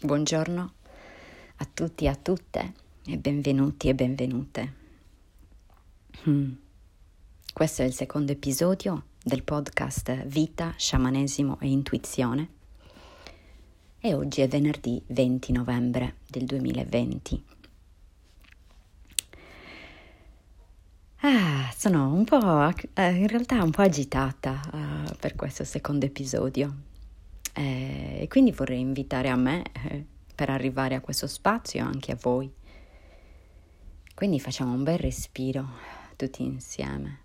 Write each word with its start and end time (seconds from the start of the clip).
Buongiorno 0.00 0.72
a 1.56 1.68
tutti 1.74 2.04
e 2.04 2.08
a 2.08 2.14
tutte 2.14 2.72
e 3.04 3.18
benvenuti 3.18 3.88
e 3.88 3.96
benvenute. 3.96 4.74
Hmm. 6.22 6.52
Questo 7.52 7.82
è 7.82 7.84
il 7.84 7.92
secondo 7.92 8.30
episodio 8.30 9.06
del 9.20 9.42
podcast 9.42 10.24
Vita, 10.26 10.72
Sciamanesimo 10.76 11.58
e 11.58 11.70
Intuizione 11.70 12.48
e 13.98 14.14
oggi 14.14 14.40
è 14.40 14.46
venerdì 14.46 15.02
20 15.04 15.50
novembre 15.50 16.18
del 16.28 16.44
2020. 16.44 17.44
Ah, 21.22 21.72
sono 21.76 22.12
un 22.12 22.22
po', 22.22 22.72
eh, 22.94 23.10
in 23.16 23.26
realtà 23.26 23.64
un 23.64 23.72
po' 23.72 23.82
agitata 23.82 24.60
uh, 24.72 25.16
per 25.16 25.34
questo 25.34 25.64
secondo 25.64 26.06
episodio 26.06 26.86
e 27.60 28.26
quindi 28.28 28.52
vorrei 28.52 28.78
invitare 28.78 29.28
a 29.28 29.34
me 29.34 29.64
eh, 29.72 30.04
per 30.32 30.48
arrivare 30.48 30.94
a 30.94 31.00
questo 31.00 31.26
spazio 31.26 31.84
anche 31.84 32.12
a 32.12 32.18
voi. 32.20 32.52
Quindi 34.14 34.38
facciamo 34.38 34.72
un 34.72 34.84
bel 34.84 34.98
respiro 34.98 35.68
tutti 36.14 36.44
insieme. 36.44 37.20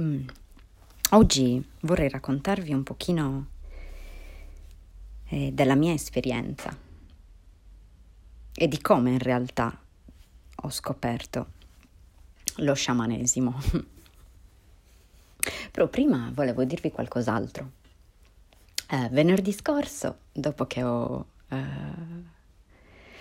Mm. 0.00 0.26
Oggi 1.10 1.62
vorrei 1.80 2.08
raccontarvi 2.08 2.72
un 2.72 2.82
pochino 2.82 3.46
eh, 5.26 5.50
della 5.52 5.74
mia 5.74 5.92
esperienza 5.92 6.74
e 8.54 8.68
di 8.68 8.80
come 8.80 9.10
in 9.10 9.18
realtà 9.18 9.82
ho 10.62 10.70
scoperto 10.70 11.52
lo 12.56 12.74
sciamanesimo. 12.74 13.58
Però 15.70 15.86
prima 15.88 16.30
volevo 16.34 16.64
dirvi 16.64 16.90
qualcos'altro. 16.90 17.72
Eh, 18.90 19.08
venerdì 19.10 19.52
scorso, 19.52 20.20
dopo 20.32 20.66
che 20.66 20.82
ho 20.82 21.26
eh, 21.48 21.56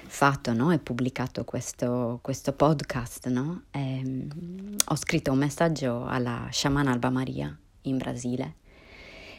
fatto 0.06 0.54
no, 0.54 0.72
e 0.72 0.80
pubblicato 0.80 1.44
questo, 1.44 2.20
questo 2.22 2.54
podcast, 2.54 3.28
no, 3.28 3.64
ehm, 3.72 4.76
ho 4.86 4.96
scritto 4.96 5.32
un 5.32 5.38
messaggio 5.38 6.06
alla 6.06 6.48
sciamana 6.50 6.92
Alba 6.92 7.10
Maria 7.10 7.56
in 7.82 7.98
Brasile 7.98 8.56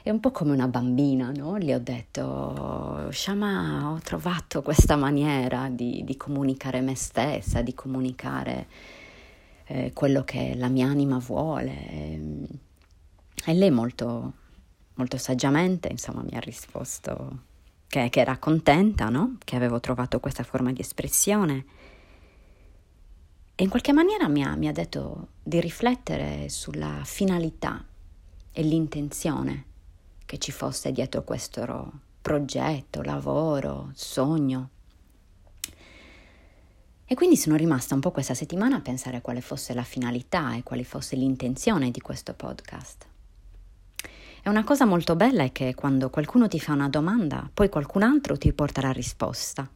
è 0.03 0.11
un 0.11 0.21
po' 0.21 0.31
come 0.31 0.53
una 0.53 0.69
bambina, 0.69 1.33
no? 1.33 1.57
Le 1.57 1.75
ho 1.75 1.79
detto, 1.81 3.11
Shama, 3.11 3.91
ho 3.91 3.99
trovato 4.01 4.63
questa 4.63 4.97
maniera 4.97 5.69
di, 5.69 6.03
di 6.05 6.17
comunicare 6.17 6.81
me 6.81 6.95
stessa, 6.95 7.63
di 7.63 7.75
comunicare 7.75 8.67
eh, 9.67 9.93
quello 9.93 10.23
che 10.25 10.55
la 10.55 10.69
mia 10.69 10.87
anima 10.87 11.19
vuole. 11.19 12.47
E 13.45 13.55
lei 13.55 13.71
molto, 13.71 14.33
molto 14.95 15.17
saggiamente, 15.19 15.89
insomma, 15.89 16.23
mi 16.23 16.37
ha 16.37 16.41
risposto 16.41 17.43
che, 17.89 18.09
che 18.09 18.21
era 18.21 18.39
contenta, 18.39 19.09
no? 19.09 19.37
Che 19.45 19.57
avevo 19.57 19.81
trovato 19.81 20.21
questa 20.21 20.45
forma 20.45 20.73
di 20.73 20.81
espressione. 20.81 21.65
E 23.55 23.65
in 23.65 23.69
qualche 23.69 23.93
maniera 23.93 24.29
mi 24.29 24.45
ha, 24.45 24.55
mi 24.55 24.69
ha 24.69 24.73
detto 24.73 25.29
di 25.43 25.61
riflettere 25.61 26.49
sulla 26.49 27.01
finalità 27.03 27.85
e 28.53 28.63
l'intenzione 28.63 29.68
che 30.29 30.37
ci 30.37 30.53
fosse 30.53 30.93
dietro 30.93 31.25
questo 31.25 31.91
progetto, 32.21 33.01
lavoro, 33.01 33.93
sogno. 33.95 34.69
E 37.07 37.15
quindi 37.15 37.39
sono 37.39 37.57
rimasta 37.57 37.95
un 37.95 38.03
po' 38.03 38.11
questa 38.11 38.35
settimana 38.35 38.77
a 38.77 38.81
pensare 38.83 39.23
quale 39.23 39.41
fosse 39.41 39.73
la 39.73 39.85
finalità 39.85 40.55
e 40.55 40.63
quale 40.63 40.85
fosse 40.85 41.17
l'intenzione 41.17 41.91
di 41.91 42.03
questo 42.03 42.35
podcast. 42.35 43.07
E 44.43 44.51
una 44.51 44.65
cosa 44.65 44.85
molto 44.85 45.17
bella 45.17 45.45
è 45.45 45.51
che 45.51 45.75
quando 45.75 46.11
qualcuno 46.11 46.47
ti 46.47 46.61
fa 46.61 46.75
una 46.75 46.91
domanda, 46.91 47.49
poi 47.53 47.71
qualcun 47.71 48.03
altro 48.03 48.37
ti 48.37 48.53
porta 48.53 48.83
la 48.83 48.93
risposta. 48.93 49.67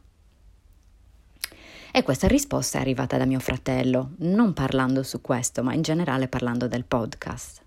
E 1.91 2.03
questa 2.03 2.27
risposta 2.27 2.77
è 2.77 2.81
arrivata 2.81 3.17
da 3.17 3.25
mio 3.25 3.39
fratello, 3.39 4.11
non 4.17 4.53
parlando 4.53 5.01
su 5.01 5.19
questo, 5.19 5.63
ma 5.63 5.73
in 5.73 5.81
generale 5.81 6.27
parlando 6.27 6.67
del 6.67 6.85
podcast. 6.85 7.62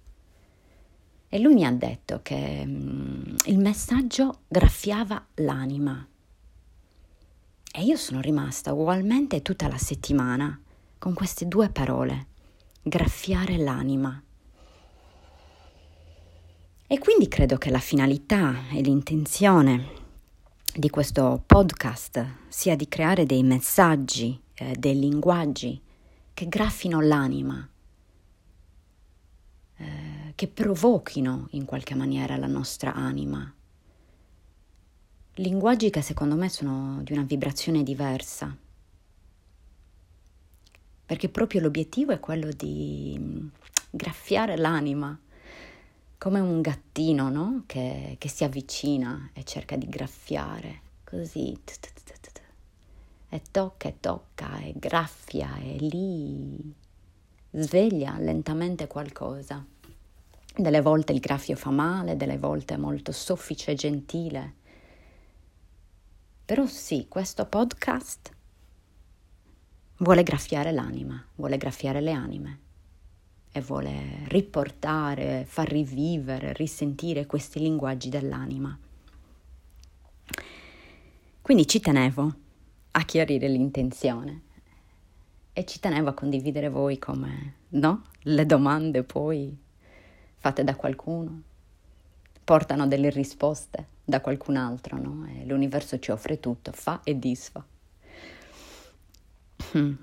E 1.29 1.39
lui 1.39 1.55
mi 1.55 1.65
ha 1.65 1.73
detto 1.73 2.21
che 2.23 2.65
mm, 2.65 3.35
il 3.47 3.59
messaggio 3.59 4.41
graffiava 4.49 5.27
l'anima. 5.35 6.07
E 7.73 7.83
io 7.83 7.97
sono 7.97 8.21
rimasta 8.21 8.73
ugualmente 8.73 9.43
tutta 9.43 9.69
la 9.69 9.79
settimana 9.79 10.59
con 10.99 11.13
queste 11.15 11.47
due 11.47 11.69
parole, 11.69 12.27
graffiare 12.83 13.57
l'anima. 13.59 14.21
E 16.87 16.99
quindi 16.99 17.27
credo 17.29 17.59
che 17.59 17.71
la 17.71 17.81
finalità 17.81 18.69
e 18.73 18.81
l'intenzione 18.81 20.05
di 20.73 20.89
questo 20.89 21.43
podcast 21.45 22.25
sia 22.49 22.77
di 22.77 22.89
creare 22.89 23.27
dei 23.27 23.43
messaggi, 23.43 24.41
eh, 24.55 24.77
dei 24.79 24.99
linguaggi 24.99 25.81
che 26.33 26.47
graffino 26.49 27.01
l'anima. 27.01 27.69
Eh, 29.79 30.33
che 30.35 30.49
provochino 30.49 31.49
in 31.51 31.65
qualche 31.65 31.95
maniera 31.95 32.37
la 32.37 32.47
nostra 32.47 32.95
anima. 32.95 33.53
Linguaggi 35.35 35.91
che 35.91 36.01
secondo 36.01 36.35
me 36.35 36.49
sono 36.49 37.03
di 37.03 37.13
una 37.13 37.23
vibrazione 37.23 37.83
diversa, 37.83 38.57
perché 41.05 41.29
proprio 41.29 41.61
l'obiettivo 41.61 42.13
è 42.13 42.21
quello 42.21 42.51
di 42.53 43.17
mm, 43.19 43.47
graffiare 43.91 44.57
l'anima, 44.57 45.19
come 46.17 46.41
un 46.41 46.61
gattino 46.63 47.29
no? 47.29 47.65
che, 47.67 48.17
che 48.19 48.29
si 48.29 48.45
avvicina 48.45 49.31
e 49.35 49.45
cerca 49.45 49.77
di 49.77 49.89
graffiare, 49.89 50.81
così, 51.05 51.55
e 53.29 53.43
tocca 53.51 53.89
e 53.89 54.01
tocca 54.01 54.59
e 54.61 54.73
graffia 54.77 55.57
e 55.59 55.77
lì 55.79 56.75
sveglia 57.59 58.19
lentamente 58.19 58.87
qualcosa. 58.87 59.65
Delle 60.55 60.81
volte 60.81 61.12
il 61.12 61.21
graffio 61.21 61.56
fa 61.56 61.71
male, 61.71 62.17
delle 62.17 62.39
volte 62.39 62.75
è 62.75 62.77
molto 62.77 63.12
soffice 63.12 63.72
e 63.72 63.75
gentile. 63.75 64.55
Però 66.45 66.66
sì, 66.66 67.06
questo 67.09 67.47
podcast 67.47 68.31
vuole 69.99 70.22
graffiare 70.22 70.72
l'anima, 70.72 71.22
vuole 71.34 71.56
graffiare 71.56 72.00
le 72.00 72.12
anime 72.12 72.59
e 73.53 73.61
vuole 73.62 74.25
riportare, 74.28 75.45
far 75.47 75.69
rivivere, 75.69 76.53
risentire 76.53 77.27
questi 77.27 77.59
linguaggi 77.59 78.11
dell'anima. 78.11 78.78
Quindi 81.41 81.66
ci 81.66 81.81
tenevo 81.81 82.34
a 82.93 83.05
chiarire 83.05 83.49
l'intenzione 83.49 84.46
e 85.59 85.65
ci 85.65 85.81
tenevo 85.81 86.11
a 86.11 86.12
condividere 86.12 86.69
voi 86.69 86.99
come, 86.99 87.55
no? 87.69 88.03
Le 88.25 88.44
domande 88.44 89.03
poi 89.05 89.56
fatte 90.37 90.62
da 90.62 90.77
qualcuno, 90.77 91.43
portano 92.44 92.87
delle 92.87 93.09
risposte 93.09 93.87
da 94.05 94.21
qualcun 94.21 94.56
altro, 94.56 94.99
no? 94.99 95.27
E 95.27 95.47
l'universo 95.47 95.99
ci 95.99 96.11
offre 96.11 96.41
tutto, 96.41 96.72
fa 96.72 97.00
e 97.03 97.19
disfa. 97.19 97.65
Mm. 99.78 99.95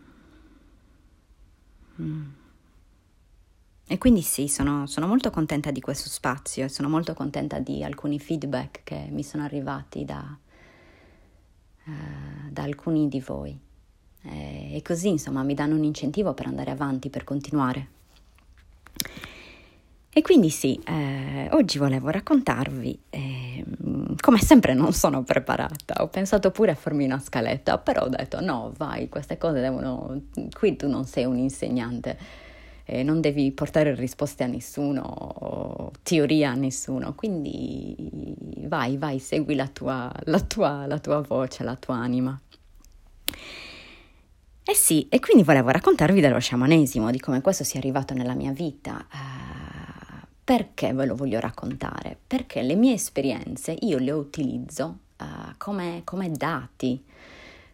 Mm. 2.01 2.31
E 3.85 3.97
quindi 3.99 4.23
sì, 4.23 4.47
sono, 4.47 4.87
sono, 4.87 5.05
molto 5.05 5.29
contenta 5.29 5.69
di 5.69 5.81
questo 5.81 6.09
spazio 6.09 6.65
e 6.65 6.69
sono 6.69 6.89
molto 6.89 7.13
contenta 7.13 7.59
di 7.59 7.83
alcuni 7.83 8.17
feedback 8.19 8.81
che 8.83 9.07
mi 9.11 9.21
sono 9.21 9.43
arrivati 9.43 10.03
da, 10.03 10.35
uh, 11.85 11.91
da 12.49 12.63
alcuni 12.63 13.07
di 13.07 13.21
voi. 13.21 13.71
E, 14.73 14.81
così, 14.81 15.09
insomma, 15.09 15.43
mi 15.43 15.53
danno 15.53 15.75
un 15.75 15.83
incentivo 15.83 16.33
per 16.33 16.47
andare 16.47 16.71
avanti, 16.71 17.11
per 17.11 17.23
continuare. 17.23 17.87
E 20.11 20.21
quindi 20.21 20.49
sì, 20.49 20.81
eh, 20.85 21.47
oggi 21.51 21.77
volevo 21.77 22.09
raccontarvi, 22.09 22.99
eh, 23.09 23.63
come 24.19 24.39
sempre 24.39 24.73
non 24.73 24.91
sono 24.93 25.23
preparata, 25.23 26.03
ho 26.03 26.07
pensato 26.07 26.49
pure 26.49 26.71
a 26.71 26.75
farmi 26.75 27.05
una 27.05 27.19
scaletta, 27.19 27.77
però 27.77 28.03
ho 28.03 28.09
detto 28.09 28.39
no, 28.39 28.71
vai, 28.77 29.09
queste 29.09 29.37
cose 29.37 29.59
devono, 29.59 30.21
qui 30.51 30.75
tu 30.75 30.87
non 30.87 31.05
sei 31.05 31.25
un 31.25 31.37
insegnante, 31.37 32.17
eh, 32.85 33.01
non 33.01 33.21
devi 33.21 33.51
portare 33.51 33.95
risposte 33.95 34.43
a 34.43 34.47
nessuno, 34.47 35.01
o 35.01 35.91
teoria 36.03 36.51
a 36.51 36.55
nessuno, 36.55 37.13
quindi 37.15 37.95
vai, 38.67 38.97
vai, 38.97 39.17
segui 39.17 39.55
la 39.55 39.67
tua, 39.67 40.11
la 40.25 40.39
tua, 40.39 40.85
la 40.85 40.99
tua 40.99 41.21
voce, 41.21 41.63
la 41.63 41.75
tua 41.75 41.95
anima. 41.95 42.39
Eh 44.65 44.75
sì, 44.75 45.07
e 45.09 45.19
quindi 45.19 45.43
volevo 45.43 45.69
raccontarvi 45.71 46.21
dello 46.21 46.39
sciamanesimo, 46.39 47.11
di 47.11 47.19
come 47.19 47.41
questo 47.41 47.65
sia 47.65 47.79
arrivato 47.79 48.13
nella 48.13 48.33
mia 48.33 48.53
vita. 48.53 49.05
Eh, 49.11 50.25
perché 50.41 50.93
ve 50.93 51.05
lo 51.05 51.15
voglio 51.15 51.41
raccontare? 51.41 52.17
Perché 52.25 52.61
le 52.61 52.75
mie 52.75 52.93
esperienze 52.93 53.75
io 53.81 53.97
le 53.97 54.11
utilizzo 54.11 54.99
uh, 55.19 55.25
come, 55.57 56.01
come 56.05 56.31
dati, 56.31 57.03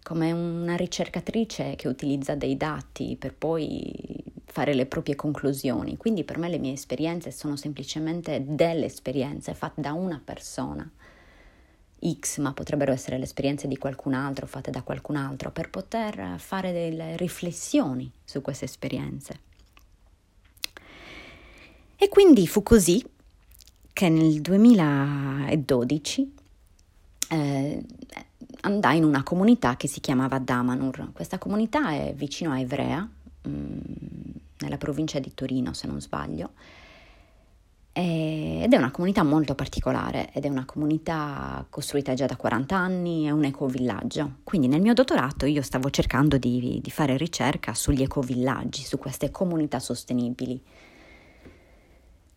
come 0.01 0.31
una 0.31 0.75
ricercatrice 0.75 1.75
che 1.75 1.88
utilizza 1.88 2.33
dei 2.33 2.57
dati 2.57 3.15
per 3.19 3.35
poi 3.35 4.24
fare 4.45 4.74
le 4.74 4.88
proprie 4.88 5.15
conclusioni. 5.15 5.95
Quindi 5.95 6.24
per 6.24 6.39
me 6.39 6.50
le 6.50 6.57
mie 6.57 6.74
esperienze 6.74 7.30
sono 7.31 7.56
semplicemente 7.56 8.44
delle 8.47 8.85
esperienze 8.85 9.53
fatte 9.53 9.81
da 9.81 9.94
una 9.94 10.19
persona. 10.24 10.89
X, 12.01 12.40
ma 12.40 12.54
potrebbero 12.54 12.92
essere 12.92 13.18
le 13.18 13.24
esperienze 13.24 13.68
di 13.68 13.78
qualcun 13.78 14.13
altro, 14.13 14.48
fatte 14.48 14.72
da 14.72 14.81
qualcun 14.81 15.16
altro, 15.16 15.51
per 15.51 15.69
poter 15.69 16.40
fare 16.40 16.72
delle 16.72 17.18
riflessioni 17.18 18.12
su 18.24 18.42
queste 18.42 18.66
esperienze. 18.66 19.40
E 21.96 22.07
quindi 22.07 22.48
fu 22.48 22.63
così 22.63 23.04
che 23.92 24.07
nel 24.07 24.40
2012 24.40 26.34
eh, 27.31 27.86
andai 28.62 28.98
in 28.98 29.04
una 29.04 29.24
comunità 29.24 29.75
che 29.75 29.88
si 29.88 30.00
chiamava 30.00 30.40
Damanur. 30.40 31.12
Questa 31.12 31.38
comunità 31.38 31.92
è 31.92 32.13
vicino 32.16 32.52
a 32.52 32.60
Ivrea, 32.60 33.00
mh, 33.02 33.50
mm, 33.50 33.78
nella 34.60 34.78
provincia 34.78 35.19
di 35.19 35.34
Torino 35.34 35.74
se 35.74 35.88
non 35.88 36.00
sbaglio, 36.00 36.52
ed 38.01 38.72
è 38.72 38.78
una 38.78 38.92
comunità 38.92 39.24
molto 39.24 39.56
particolare 39.56 40.31
ed 40.31 40.46
è 40.46 40.48
una 40.48 40.63
comunità 40.63 41.66
costruita 41.69 42.13
già 42.13 42.28
da 42.28 42.38
40 42.38 42.75
anni, 42.75 43.25
è 43.25 43.31
un 43.31 43.44
ecovillaggio. 43.44 44.38
Quindi 44.44 44.68
nel 44.68 44.80
mio 44.80 44.94
dottorato 44.94 45.46
io 45.46 45.62
stavo 45.62 45.90
cercando 45.90 46.38
di, 46.38 46.80
di 46.81 46.92
fare 46.92 47.18
ricerca 47.18 47.74
sugli 47.74 48.01
ecovillaggi, 48.01 48.84
su 48.84 48.98
queste 48.98 49.31
comunità 49.31 49.80
sostenibili. 49.80 50.62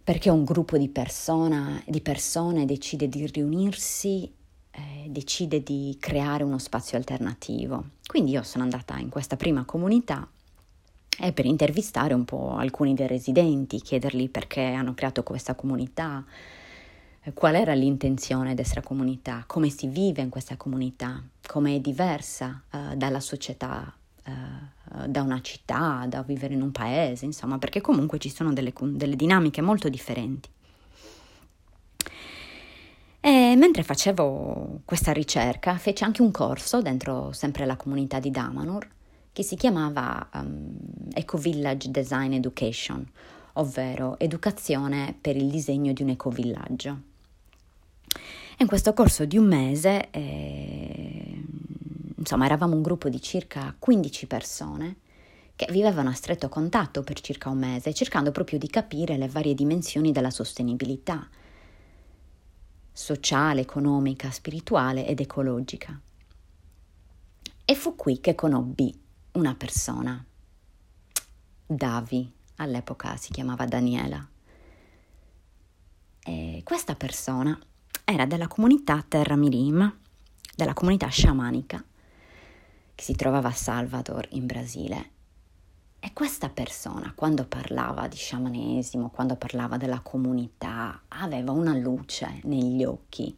Perché 0.02 0.30
un 0.30 0.42
gruppo 0.42 0.76
di, 0.76 0.88
persona, 0.88 1.80
di 1.86 2.00
persone 2.00 2.64
decide 2.64 3.08
di 3.08 3.24
riunirsi, 3.26 4.32
eh, 4.72 5.06
decide 5.08 5.62
di 5.62 5.96
creare 6.00 6.42
uno 6.42 6.58
spazio 6.58 6.98
alternativo. 6.98 7.90
Quindi 8.04 8.32
io 8.32 8.42
sono 8.42 8.64
andata 8.64 8.98
in 8.98 9.10
questa 9.10 9.36
prima 9.36 9.64
comunità 9.64 10.28
è 11.22 11.32
per 11.32 11.46
intervistare 11.46 12.14
un 12.14 12.24
po' 12.24 12.56
alcuni 12.56 12.94
dei 12.94 13.06
residenti, 13.06 13.80
chiedergli 13.80 14.28
perché 14.28 14.60
hanno 14.60 14.92
creato 14.92 15.22
questa 15.22 15.54
comunità, 15.54 16.24
qual 17.32 17.54
era 17.54 17.74
l'intenzione 17.74 18.48
di 18.48 18.54
questa 18.56 18.80
comunità, 18.80 19.44
come 19.46 19.68
si 19.68 19.86
vive 19.86 20.20
in 20.20 20.30
questa 20.30 20.56
comunità, 20.56 21.22
come 21.46 21.76
è 21.76 21.78
diversa 21.78 22.60
uh, 22.72 22.96
dalla 22.96 23.20
società, 23.20 23.94
uh, 24.24 25.06
da 25.06 25.22
una 25.22 25.40
città, 25.42 26.06
da 26.08 26.22
vivere 26.22 26.54
in 26.54 26.62
un 26.62 26.72
paese, 26.72 27.24
insomma, 27.24 27.56
perché 27.56 27.80
comunque 27.80 28.18
ci 28.18 28.28
sono 28.28 28.52
delle, 28.52 28.72
delle 28.76 29.14
dinamiche 29.14 29.60
molto 29.60 29.88
differenti. 29.88 30.48
E 33.20 33.54
mentre 33.56 33.84
facevo 33.84 34.80
questa 34.84 35.12
ricerca, 35.12 35.76
feci 35.78 36.02
anche 36.02 36.20
un 36.20 36.32
corso 36.32 36.82
dentro 36.82 37.30
sempre 37.30 37.64
la 37.64 37.76
comunità 37.76 38.18
di 38.18 38.32
Damanur 38.32 38.88
che 39.32 39.42
si 39.42 39.56
chiamava 39.56 40.28
um, 40.34 40.76
Eco-Village 41.12 41.90
Design 41.90 42.32
Education, 42.34 43.04
ovvero 43.54 44.18
educazione 44.18 45.16
per 45.18 45.36
il 45.36 45.48
disegno 45.48 45.92
di 45.92 46.02
un 46.02 46.10
ecovillaggio. 46.10 47.00
In 48.58 48.66
questo 48.66 48.92
corso 48.92 49.24
di 49.24 49.38
un 49.38 49.46
mese, 49.46 50.10
eh, 50.10 51.42
insomma, 52.16 52.44
eravamo 52.44 52.74
un 52.74 52.82
gruppo 52.82 53.08
di 53.08 53.20
circa 53.20 53.74
15 53.78 54.26
persone 54.26 54.96
che 55.56 55.66
vivevano 55.70 56.10
a 56.10 56.14
stretto 56.14 56.48
contatto 56.48 57.02
per 57.02 57.20
circa 57.20 57.48
un 57.48 57.58
mese, 57.58 57.94
cercando 57.94 58.30
proprio 58.30 58.58
di 58.58 58.68
capire 58.68 59.16
le 59.16 59.28
varie 59.28 59.54
dimensioni 59.54 60.12
della 60.12 60.30
sostenibilità 60.30 61.26
sociale, 62.92 63.62
economica, 63.62 64.30
spirituale 64.30 65.06
ed 65.06 65.20
ecologica. 65.20 65.98
E 67.64 67.74
fu 67.74 67.96
qui 67.96 68.20
che 68.20 68.34
conobbi 68.34 69.01
una 69.32 69.54
persona. 69.54 70.22
Davi, 71.66 72.30
all'epoca 72.56 73.16
si 73.16 73.32
chiamava 73.32 73.64
Daniela. 73.64 74.28
E 76.24 76.60
questa 76.64 76.94
persona 76.94 77.58
era 78.04 78.26
della 78.26 78.46
comunità 78.46 79.02
Terra 79.06 79.36
Mirim, 79.36 79.98
della 80.54 80.74
comunità 80.74 81.08
sciamanica 81.08 81.82
che 82.94 83.02
si 83.02 83.14
trovava 83.14 83.48
a 83.48 83.52
Salvador 83.52 84.26
in 84.32 84.44
Brasile. 84.44 85.10
E 85.98 86.12
questa 86.12 86.50
persona, 86.50 87.12
quando 87.14 87.46
parlava 87.46 88.08
di 88.08 88.16
sciamanesimo, 88.16 89.08
quando 89.08 89.36
parlava 89.36 89.78
della 89.78 90.00
comunità, 90.00 91.04
aveva 91.08 91.52
una 91.52 91.74
luce 91.74 92.40
negli 92.44 92.84
occhi 92.84 93.34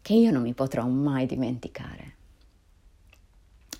che 0.00 0.14
io 0.14 0.30
non 0.30 0.42
mi 0.42 0.54
potrò 0.54 0.86
mai 0.86 1.26
dimenticare 1.26 2.22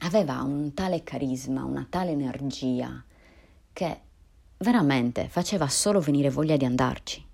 aveva 0.05 0.43
un 0.43 0.75
tale 0.75 1.03
carisma, 1.03 1.65
una 1.65 1.87
tale 1.89 2.11
energia 2.11 3.03
che 3.73 4.01
veramente 4.59 5.29
faceva 5.29 5.69
solo 5.69 6.01
venire 6.01 6.31
voglia 6.31 6.57
di 6.57 6.65
andarci. 6.65 7.27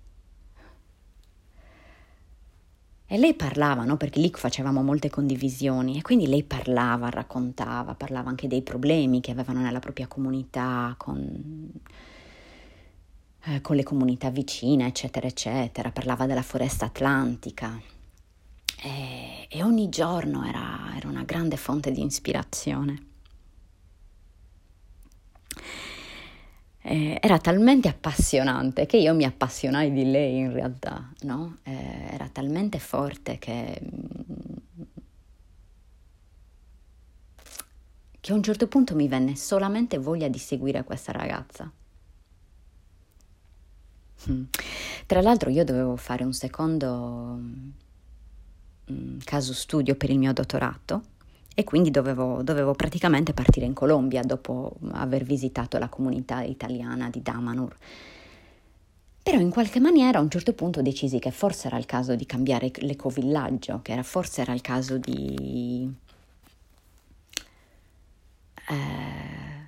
E 3.05 3.17
lei 3.17 3.33
parlava, 3.33 3.83
no? 3.83 3.97
Perché 3.97 4.21
lì 4.21 4.31
facevamo 4.33 4.81
molte 4.81 5.09
condivisioni 5.09 5.97
e 5.97 6.01
quindi 6.01 6.27
lei 6.27 6.43
parlava, 6.43 7.09
raccontava, 7.09 7.93
parlava 7.93 8.29
anche 8.29 8.47
dei 8.47 8.61
problemi 8.61 9.19
che 9.19 9.31
avevano 9.31 9.59
nella 9.59 9.79
propria 9.79 10.07
comunità, 10.07 10.95
con, 10.97 11.71
eh, 13.47 13.59
con 13.59 13.75
le 13.75 13.83
comunità 13.83 14.29
vicine, 14.29 14.87
eccetera, 14.87 15.27
eccetera. 15.27 15.91
Parlava 15.91 16.25
della 16.25 16.41
foresta 16.41 16.85
atlantica, 16.85 17.77
e, 18.83 19.45
e 19.47 19.63
ogni 19.63 19.89
giorno 19.89 20.43
era, 20.43 20.93
era 20.95 21.07
una 21.07 21.23
grande 21.23 21.55
fonte 21.55 21.91
di 21.91 22.03
ispirazione. 22.03 23.05
Eh, 26.83 27.19
era 27.21 27.37
talmente 27.37 27.87
appassionante 27.87 28.87
che 28.87 28.97
io 28.97 29.13
mi 29.13 29.23
appassionai 29.23 29.91
di 29.91 30.09
lei 30.09 30.39
in 30.39 30.51
realtà, 30.51 31.11
no? 31.21 31.57
eh, 31.61 32.07
era 32.11 32.27
talmente 32.27 32.79
forte 32.79 33.37
che, 33.37 33.79
che 38.19 38.31
a 38.31 38.35
un 38.35 38.41
certo 38.41 38.67
punto 38.67 38.95
mi 38.95 39.07
venne 39.07 39.35
solamente 39.35 39.99
voglia 39.99 40.27
di 40.27 40.39
seguire 40.39 40.83
questa 40.83 41.11
ragazza. 41.11 41.71
Mm. 44.31 44.43
Tra 45.05 45.21
l'altro 45.21 45.51
io 45.51 45.63
dovevo 45.63 45.95
fare 45.95 46.23
un 46.23 46.33
secondo 46.33 47.39
Mm, 48.91 49.19
caso 49.23 49.53
studio 49.53 49.95
per 49.95 50.09
il 50.09 50.19
mio 50.19 50.33
dottorato 50.33 51.03
e 51.55 51.63
quindi 51.63 51.91
dovevo, 51.91 52.41
dovevo, 52.43 52.73
praticamente 52.73 53.33
partire 53.33 53.65
in 53.65 53.73
Colombia 53.73 54.21
dopo 54.21 54.75
aver 54.91 55.23
visitato 55.23 55.77
la 55.77 55.87
comunità 55.89 56.41
italiana 56.41 57.09
di 57.09 57.21
Damanur. 57.21 57.75
Però 59.23 59.39
in 59.39 59.49
qualche 59.49 59.79
maniera 59.79 60.17
a 60.17 60.21
un 60.21 60.29
certo 60.29 60.53
punto 60.53 60.81
decisi 60.81 61.19
che 61.19 61.31
forse 61.31 61.67
era 61.67 61.77
il 61.77 61.85
caso 61.85 62.15
di 62.15 62.25
cambiare 62.25 62.71
l'ecovillaggio, 62.75 63.81
che 63.81 63.91
era, 63.93 64.03
forse 64.03 64.41
era 64.41 64.53
il 64.53 64.61
caso 64.61 64.97
di... 64.97 65.93
Eh, 68.69 69.59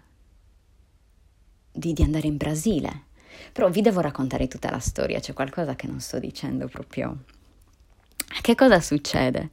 di, 1.71 1.93
di 1.93 2.03
andare 2.03 2.27
in 2.27 2.37
Brasile. 2.37 3.11
Però 3.51 3.69
vi 3.69 3.81
devo 3.81 3.99
raccontare 4.01 4.47
tutta 4.47 4.69
la 4.69 4.79
storia, 4.79 5.19
c'è 5.19 5.33
qualcosa 5.33 5.75
che 5.75 5.87
non 5.87 5.99
sto 5.99 6.19
dicendo 6.19 6.67
proprio 6.67 7.17
che 8.41 8.55
cosa 8.55 8.79
succede? 8.79 9.51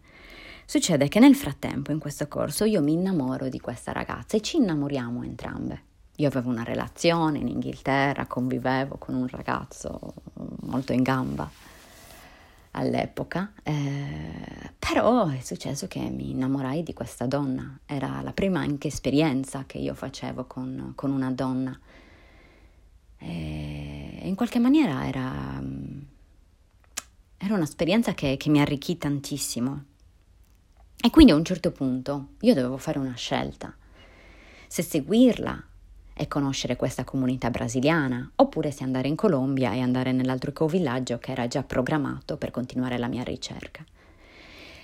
Succede 0.65 1.09
che 1.09 1.19
nel 1.19 1.35
frattempo 1.35 1.91
in 1.91 1.99
questo 1.99 2.29
corso 2.29 2.65
io 2.65 2.81
mi 2.81 2.93
innamoro 2.93 3.49
di 3.49 3.59
questa 3.59 3.93
ragazza 3.93 4.37
e 4.37 4.41
ci 4.41 4.57
innamoriamo 4.57 5.25
entrambe. 5.25 5.83
Io 6.17 6.29
avevo 6.29 6.51
una 6.51 6.63
relazione 6.63 7.39
in 7.39 7.49
Inghilterra, 7.49 8.27
convivevo 8.27 8.97
con 8.97 9.15
un 9.15 9.27
ragazzo 9.27 9.99
molto 10.63 10.93
in 10.93 11.03
gamba 11.03 11.51
all'epoca, 12.73 13.53
eh, 13.63 14.73
però 14.79 15.27
è 15.29 15.41
successo 15.41 15.89
che 15.89 15.99
mi 15.99 16.31
innamorai 16.31 16.83
di 16.83 16.93
questa 16.93 17.27
donna, 17.27 17.81
era 17.87 18.21
la 18.23 18.33
prima 18.33 18.61
anche 18.61 18.89
esperienza 18.89 19.65
che 19.67 19.79
io 19.79 19.95
facevo 19.95 20.45
con, 20.45 20.93
con 20.95 21.11
una 21.11 21.33
donna 21.33 21.77
e 23.19 24.21
in 24.23 24.35
qualche 24.35 24.59
maniera 24.59 25.07
era 25.07 25.61
era 27.43 27.55
un'esperienza 27.55 28.13
che, 28.13 28.37
che 28.37 28.51
mi 28.51 28.61
arricchì 28.61 28.99
tantissimo. 28.99 29.85
E 31.03 31.09
quindi 31.09 31.33
a 31.33 31.37
un 31.37 31.45
certo 31.45 31.73
punto 31.73 32.33
io 32.41 32.53
dovevo 32.53 32.77
fare 32.77 32.99
una 32.99 33.15
scelta, 33.15 33.75
se 34.67 34.83
seguirla 34.83 35.65
e 36.13 36.29
conoscere 36.29 36.77
questa 36.77 37.05
comunità 37.05 37.49
brasiliana, 37.49 38.33
oppure 38.37 38.71
se 38.71 38.85
andare 38.85 39.09
in 39.09 39.17
Colombia 39.17 39.73
e 39.73 39.81
andare 39.81 40.13
nell'altro 40.13 40.51
ecovillaggio 40.51 41.19
che 41.19 41.31
era 41.33 41.49
già 41.49 41.63
programmato 41.63 42.37
per 42.37 42.51
continuare 42.51 42.99
la 42.99 43.09
mia 43.09 43.23
ricerca. 43.23 43.83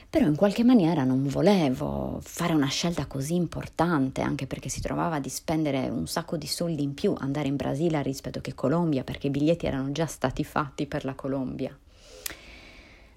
Però 0.09 0.25
in 0.25 0.35
qualche 0.35 0.65
maniera 0.65 1.05
non 1.05 1.29
volevo 1.29 2.21
fare 2.23 2.55
una 2.55 2.69
scelta 2.69 3.05
così 3.05 3.35
importante, 3.35 4.23
anche 4.23 4.47
perché 4.47 4.71
si 4.71 4.81
trovava 4.81 5.21
di 5.21 5.29
spendere 5.29 5.91
un 5.91 6.07
sacco 6.07 6.39
di 6.39 6.47
soldi 6.47 6.83
in 6.83 6.95
più 6.95 7.15
andare 7.19 7.49
in 7.49 7.57
Brasile 7.57 8.03
rispetto 8.03 8.41
che 8.41 8.55
Colombia, 8.55 9.05
perché 9.05 9.27
i 9.27 9.31
biglietti 9.31 9.67
erano 9.67 9.93
già 9.93 10.07
stati 10.07 10.43
fatti 10.43 10.87
per 10.87 11.05
la 11.05 11.15
Colombia 11.15 11.79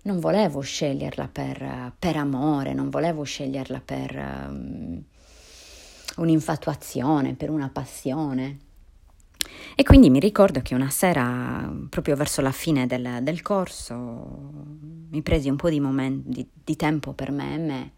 non 0.03 0.19
volevo 0.19 0.61
sceglierla 0.61 1.27
per, 1.27 1.93
per 1.97 2.15
amore, 2.15 2.73
non 2.73 2.89
volevo 2.89 3.23
sceglierla 3.23 3.81
per 3.83 4.45
um, 4.47 5.03
un'infatuazione, 6.17 7.35
per 7.35 7.49
una 7.49 7.69
passione. 7.69 8.59
E 9.75 9.83
quindi 9.83 10.09
mi 10.09 10.19
ricordo 10.19 10.61
che 10.61 10.75
una 10.75 10.89
sera, 10.89 11.73
proprio 11.89 12.15
verso 12.15 12.41
la 12.41 12.51
fine 12.51 12.85
del, 12.85 13.19
del 13.21 13.41
corso, 13.41 14.41
mi 15.09 15.21
presi 15.21 15.49
un 15.49 15.55
po' 15.55 15.69
di, 15.69 15.79
momenti, 15.79 16.29
di, 16.29 16.47
di 16.63 16.75
tempo 16.75 17.13
per 17.13 17.31
me 17.31 17.53
e 17.53 17.57
me. 17.57 17.91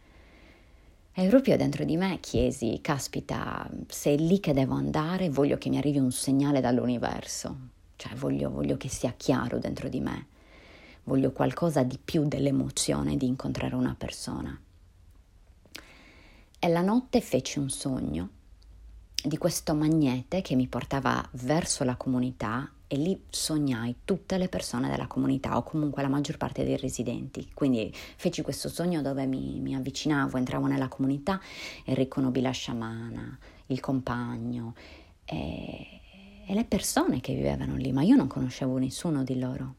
E 1.14 1.28
proprio 1.28 1.58
dentro 1.58 1.84
di 1.84 1.98
me 1.98 2.20
chiesi, 2.22 2.80
caspita, 2.82 3.70
se 3.88 4.14
è 4.14 4.18
lì 4.18 4.40
che 4.40 4.54
devo 4.54 4.76
andare, 4.76 5.30
voglio 5.30 5.58
che 5.58 5.70
mi 5.70 5.78
arrivi 5.78 5.98
un 5.98 6.12
segnale 6.12 6.62
dall'universo, 6.62 7.58
cioè 7.98 8.14
voglio, 8.16 8.50
voglio 8.50 8.78
che 8.78 8.88
sia 8.88 9.14
chiaro 9.18 9.58
dentro 9.58 9.90
di 9.90 10.00
me, 10.00 10.28
voglio 11.04 11.32
qualcosa 11.32 11.84
di 11.84 11.98
più 12.04 12.28
dell'emozione 12.28 13.18
di 13.18 13.28
incontrare 13.28 13.76
una 13.76 13.96
persona. 13.98 14.60
E 16.60 16.68
la 16.68 16.82
notte 16.82 17.22
feci 17.22 17.60
un 17.60 17.70
sogno 17.70 18.30
di 19.24 19.38
questo 19.38 19.74
magnete 19.74 20.42
che 20.42 20.56
mi 20.56 20.68
portava 20.68 21.28
verso 21.34 21.84
la 21.84 21.96
comunità 21.96 22.72
e 22.88 22.98
lì 22.98 23.24
sognai 23.30 23.98
tutte 24.04 24.38
le 24.38 24.50
persone 24.50 24.90
della 24.90 25.08
comunità 25.08 25.56
o 25.58 25.64
comunque 25.64 26.02
la 26.02 26.10
maggior 26.10 26.38
parte 26.38 26.64
dei 26.64 26.78
residenti. 26.78 27.50
Quindi 27.54 27.92
feci 27.94 28.42
questo 28.42 28.68
sogno 28.68 29.02
dove 29.02 29.26
mi, 29.26 29.60
mi 29.60 29.76
avvicinavo, 29.76 30.38
entravo 30.38 30.68
nella 30.68 30.88
comunità 30.88 31.40
e 31.86 31.94
riconobbi 31.94 32.42
la 32.42 32.52
sciamana, 32.52 33.38
il 33.68 33.80
compagno 33.80 34.74
e, 35.24 35.88
e 36.46 36.54
le 36.54 36.66
persone 36.66 37.22
che 37.22 37.34
vivevano 37.34 37.76
lì, 37.76 37.92
ma 37.92 38.02
io 38.02 38.16
non 38.16 38.28
conoscevo 38.28 38.78
nessuno 38.78 39.24
di 39.24 39.40
loro. 39.40 39.76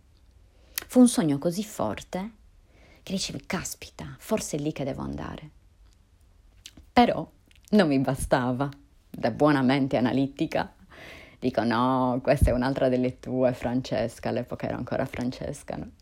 Fu 0.92 1.00
un 1.00 1.08
sogno 1.08 1.38
così 1.38 1.64
forte 1.64 2.30
che 3.02 3.14
dicevi, 3.14 3.46
caspita, 3.46 4.14
forse 4.18 4.58
è 4.58 4.60
lì 4.60 4.72
che 4.72 4.84
devo 4.84 5.00
andare. 5.00 5.48
Però 6.92 7.26
non 7.70 7.88
mi 7.88 7.98
bastava 7.98 8.68
da 9.08 9.30
buona 9.30 9.62
mente 9.62 9.96
analitica, 9.96 10.70
dico 11.38 11.64
no, 11.64 12.20
questa 12.22 12.50
è 12.50 12.52
un'altra 12.52 12.90
delle 12.90 13.20
tue, 13.20 13.54
Francesca, 13.54 14.28
all'epoca 14.28 14.66
era 14.66 14.76
ancora 14.76 15.06
Francesca, 15.06 15.76
no? 15.76 15.92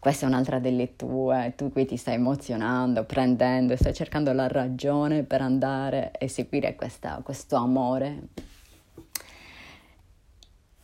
Questa 0.00 0.26
è 0.26 0.28
un'altra 0.28 0.58
delle 0.58 0.96
tue, 0.96 1.52
tu 1.56 1.70
qui 1.70 1.86
ti 1.86 1.96
stai 1.96 2.14
emozionando, 2.14 3.04
prendendo, 3.04 3.76
stai 3.76 3.94
cercando 3.94 4.32
la 4.32 4.48
ragione 4.48 5.22
per 5.22 5.42
andare 5.42 6.10
e 6.18 6.26
seguire 6.26 6.74
questa, 6.74 7.20
questo 7.22 7.54
amore. 7.54 8.30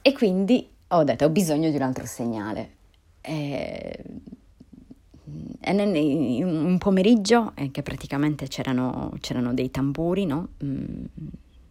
E 0.02 0.12
quindi 0.12 0.72
ho 0.86 1.02
detto, 1.02 1.24
ho 1.24 1.30
bisogno 1.30 1.68
di 1.68 1.74
un 1.74 1.82
altro 1.82 2.06
segnale. 2.06 2.78
E, 3.20 4.04
e 5.60 6.44
un 6.44 6.78
pomeriggio, 6.78 7.52
eh, 7.54 7.70
che 7.70 7.82
praticamente 7.82 8.48
c'erano, 8.48 9.12
c'erano 9.20 9.54
dei 9.54 9.70
tamburi, 9.70 10.26
no? 10.26 10.48
Mm 10.64 11.04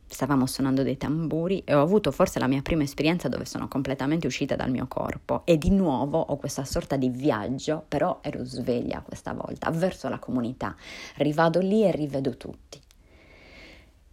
stavamo 0.10 0.48
suonando 0.48 0.82
dei 0.82 0.98
tamburi 0.98 1.62
e 1.64 1.76
ho 1.76 1.82
avuto 1.82 2.12
forse 2.12 2.40
la 2.40 2.48
mia 2.48 2.64
prima 2.64 2.84
esperienza 2.84 3.30
dove 3.30 3.46
sono 3.46 3.68
completamente 3.68 4.26
uscita 4.26 4.56
dal 4.56 4.72
mio 4.72 4.88
corpo 4.88 5.44
e 5.46 5.58
di 5.58 5.70
nuovo 5.70 6.20
ho 6.20 6.36
questa 6.38 6.66
sorta 6.66 6.98
di 6.98 7.10
viaggio, 7.10 7.86
però 7.88 8.20
ero 8.22 8.44
sveglia 8.44 9.02
questa 9.02 9.34
volta, 9.34 9.70
verso 9.70 10.10
la 10.10 10.18
comunità. 10.18 10.76
Rivado 11.18 11.60
lì 11.60 11.84
e 11.84 11.92
rivedo 11.92 12.36
tutti. 12.38 12.82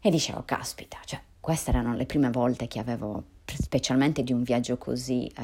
E 0.00 0.10
dicevo, 0.10 0.42
caspita, 0.44 0.98
cioè, 1.04 1.20
queste 1.40 1.70
erano 1.70 1.94
le 1.96 2.06
prime 2.06 2.30
volte 2.30 2.68
che 2.68 2.78
avevo, 2.78 3.24
specialmente 3.54 4.22
di 4.22 4.32
un 4.32 4.42
viaggio 4.42 4.76
così 4.76 5.26
eh, 5.26 5.42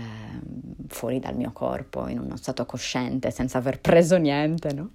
fuori 0.88 1.20
dal 1.20 1.36
mio 1.36 1.52
corpo, 1.52 2.08
in 2.08 2.18
uno 2.18 2.36
stato 2.36 2.66
cosciente, 2.66 3.30
senza 3.30 3.58
aver 3.58 3.80
preso 3.80 4.16
niente, 4.16 4.72
no? 4.72 4.90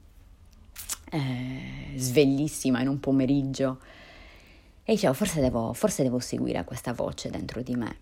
Eh, 1.09 1.93
sveglissima 1.95 2.81
in 2.81 2.89
un 2.89 2.99
pomeriggio 2.99 3.79
e 4.89 4.93
dicevo, 4.93 5.13
forse 5.13 5.41
devo, 5.41 5.73
forse 5.73 6.03
devo 6.03 6.19
seguire 6.19 6.63
questa 6.63 6.93
voce 6.93 7.29
dentro 7.29 7.61
di 7.61 7.75
me. 7.75 7.97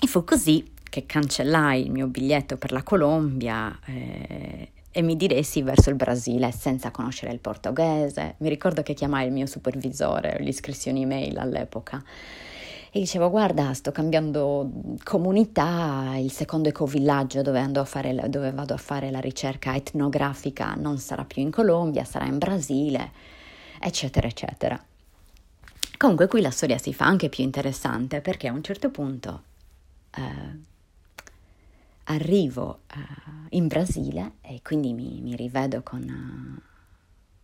E 0.00 0.06
fu 0.06 0.24
così 0.24 0.72
che 0.88 1.04
cancellai 1.04 1.82
il 1.82 1.90
mio 1.90 2.06
biglietto 2.06 2.56
per 2.56 2.72
la 2.72 2.82
Colombia 2.82 3.78
eh, 3.84 4.72
e 4.90 5.02
mi 5.02 5.16
diressi 5.16 5.60
verso 5.60 5.90
il 5.90 5.96
Brasile 5.96 6.50
senza 6.50 6.90
conoscere 6.90 7.32
il 7.32 7.40
portoghese. 7.40 8.36
Mi 8.38 8.48
ricordo 8.48 8.82
che 8.82 8.94
chiamai 8.94 9.26
il 9.26 9.32
mio 9.32 9.44
supervisore, 9.44 10.38
gli 10.40 10.52
scrissi 10.52 10.88
un'email 10.88 11.36
all'epoca 11.36 12.02
e 12.96 12.98
dicevo 12.98 13.28
guarda 13.28 13.74
sto 13.74 13.92
cambiando 13.92 14.70
comunità, 15.04 16.14
il 16.16 16.32
secondo 16.32 16.70
ecovillaggio 16.70 17.42
dove, 17.42 17.62
fare, 17.84 18.30
dove 18.30 18.52
vado 18.52 18.72
a 18.72 18.78
fare 18.78 19.10
la 19.10 19.20
ricerca 19.20 19.74
etnografica 19.74 20.72
non 20.76 20.96
sarà 20.96 21.26
più 21.26 21.42
in 21.42 21.50
Colombia, 21.50 22.04
sarà 22.04 22.24
in 22.24 22.38
Brasile, 22.38 23.10
eccetera, 23.78 24.26
eccetera. 24.26 24.82
Comunque 25.98 26.26
qui 26.26 26.40
la 26.40 26.50
storia 26.50 26.78
si 26.78 26.94
fa 26.94 27.04
anche 27.04 27.28
più 27.28 27.44
interessante 27.44 28.22
perché 28.22 28.48
a 28.48 28.52
un 28.52 28.62
certo 28.62 28.90
punto 28.90 29.42
eh, 30.12 30.58
arrivo 32.04 32.78
eh, 32.86 33.56
in 33.56 33.66
Brasile 33.66 34.36
e 34.40 34.60
quindi 34.62 34.94
mi, 34.94 35.20
mi 35.20 35.36
rivedo 35.36 35.82
con, 35.82 36.00
uh, 36.00 36.62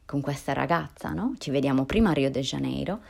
con, 0.06 0.22
questa 0.22 0.54
ragazza, 0.54 1.12
no? 1.12 1.34
Ci 1.36 1.50
vediamo 1.50 1.84
prima 1.84 2.08
a 2.08 2.14
Rio 2.14 2.30
de 2.30 2.40
Janeiro 2.40 3.00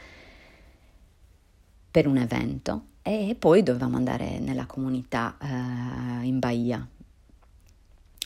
per 1.92 2.08
un 2.08 2.16
evento 2.16 2.86
e 3.02 3.36
poi 3.38 3.62
dovevamo 3.62 3.96
andare 3.96 4.40
nella 4.40 4.66
comunità 4.66 5.36
eh, 5.40 6.26
in 6.26 6.38
Bahia. 6.38 6.84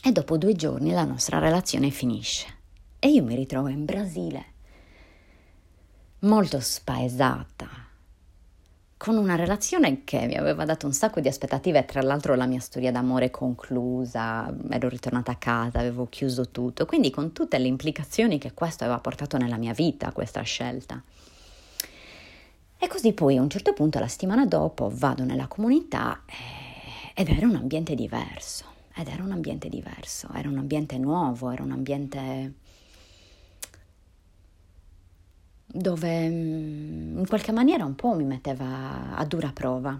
E 0.01 0.11
dopo 0.11 0.37
due 0.37 0.53
giorni 0.53 0.91
la 0.91 1.03
nostra 1.03 1.37
relazione 1.37 1.89
finisce 1.89 2.47
e 2.97 3.09
io 3.09 3.23
mi 3.23 3.35
ritrovo 3.35 3.67
in 3.67 3.83
Brasile 3.85 4.55
molto 6.19 6.59
spaesata, 6.59 7.67
con 8.97 9.17
una 9.17 9.35
relazione 9.35 10.03
che 10.03 10.25
mi 10.25 10.35
aveva 10.35 10.65
dato 10.65 10.87
un 10.87 10.93
sacco 10.93 11.19
di 11.19 11.27
aspettative, 11.27 11.85
tra 11.85 12.01
l'altro 12.01 12.33
la 12.33 12.47
mia 12.47 12.59
storia 12.59 12.91
d'amore 12.91 13.29
conclusa, 13.29 14.51
ero 14.69 14.89
ritornata 14.89 15.33
a 15.33 15.35
casa, 15.35 15.79
avevo 15.79 16.07
chiuso 16.09 16.49
tutto, 16.49 16.85
quindi 16.85 17.11
con 17.11 17.33
tutte 17.33 17.59
le 17.59 17.67
implicazioni 17.67 18.39
che 18.39 18.53
questo 18.53 18.85
aveva 18.85 18.99
portato 18.99 19.37
nella 19.37 19.57
mia 19.57 19.73
vita, 19.73 20.11
questa 20.11 20.41
scelta. 20.41 21.03
E 22.79 22.87
così 22.87 23.11
poi 23.13 23.37
a 23.37 23.41
un 23.41 23.49
certo 23.49 23.73
punto, 23.73 23.99
la 23.99 24.07
settimana 24.07 24.45
dopo, 24.45 24.91
vado 24.93 25.23
nella 25.23 25.47
comunità 25.47 26.21
eh, 26.25 27.11
ed 27.21 27.29
era 27.29 27.47
un 27.47 27.55
ambiente 27.55 27.95
diverso, 27.95 28.65
ed 28.95 29.07
era 29.07 29.23
un 29.23 29.31
ambiente 29.31 29.67
diverso, 29.67 30.29
era 30.33 30.47
un 30.47 30.57
ambiente 30.57 30.97
nuovo, 30.97 31.49
era 31.49 31.63
un 31.63 31.71
ambiente 31.71 32.53
dove 35.65 36.29
mm, 36.29 37.17
in 37.19 37.27
qualche 37.27 37.51
maniera 37.51 37.83
un 37.85 37.95
po' 37.95 38.13
mi 38.13 38.23
metteva 38.23 39.15
a 39.15 39.25
dura 39.25 39.51
prova. 39.51 39.99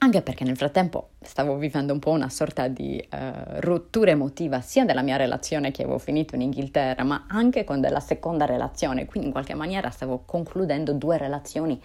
Anche 0.00 0.22
perché 0.22 0.44
nel 0.44 0.56
frattempo 0.56 1.10
stavo 1.20 1.56
vivendo 1.56 1.92
un 1.92 1.98
po' 1.98 2.10
una 2.10 2.28
sorta 2.28 2.68
di 2.68 3.04
uh, 3.10 3.16
rottura 3.58 4.12
emotiva 4.12 4.60
sia 4.60 4.84
della 4.84 5.02
mia 5.02 5.16
relazione 5.16 5.72
che 5.72 5.82
avevo 5.82 5.98
finito 5.98 6.36
in 6.36 6.42
Inghilterra, 6.42 7.02
ma 7.02 7.24
anche 7.26 7.64
con 7.64 7.80
della 7.80 7.98
seconda 7.98 8.44
relazione. 8.44 9.06
Quindi 9.06 9.26
in 9.26 9.32
qualche 9.32 9.54
maniera 9.54 9.90
stavo 9.90 10.22
concludendo 10.24 10.92
due 10.92 11.18
relazioni 11.18 11.80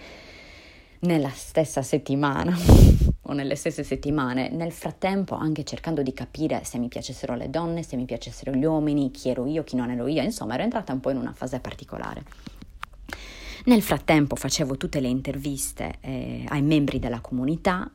nella 0.99 1.31
stessa 1.31 1.81
settimana 1.81 2.55
o 3.23 3.33
nelle 3.33 3.55
stesse 3.55 3.83
settimane. 3.83 4.49
Nel 4.49 4.71
frattempo 4.71 5.33
anche 5.33 5.63
cercando 5.63 6.03
di 6.03 6.13
capire 6.13 6.63
se 6.65 6.77
mi 6.77 6.89
piacessero 6.89 7.33
le 7.33 7.49
donne, 7.49 7.81
se 7.81 7.95
mi 7.95 8.05
piacessero 8.05 8.51
gli 8.53 8.63
uomini, 8.63 9.09
chi 9.09 9.29
ero 9.29 9.47
io, 9.47 9.63
chi 9.63 9.75
non 9.75 9.89
ero 9.89 10.05
io. 10.05 10.21
Insomma, 10.21 10.53
ero 10.53 10.61
entrata 10.61 10.93
un 10.93 10.99
po' 10.99 11.09
in 11.09 11.17
una 11.17 11.33
fase 11.33 11.59
particolare. 11.59 12.23
Nel 13.65 13.81
frattempo 13.81 14.35
facevo 14.35 14.77
tutte 14.77 14.99
le 14.99 15.07
interviste 15.07 15.95
eh, 16.01 16.45
ai 16.47 16.61
membri 16.61 16.99
della 16.99 17.21
comunità 17.21 17.89